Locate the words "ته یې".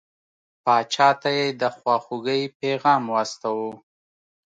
1.21-1.47